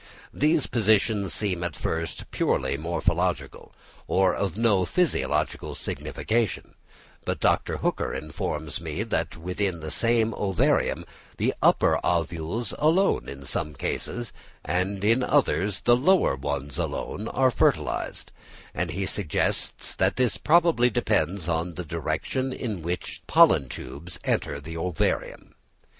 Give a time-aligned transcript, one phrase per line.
[0.33, 3.71] These positions seem at first purely morphological,
[4.07, 6.73] or of no physiological signification;
[7.23, 7.77] but Dr.
[7.77, 11.05] Hooker informs me that within the same ovarium
[11.37, 14.33] the upper ovules alone in some cases,
[14.65, 18.31] and in others the lower ones alone are fertilised;
[18.73, 24.17] and he suggests that this probably depends on the direction in which the pollen tubes
[24.23, 25.53] enter the ovarium.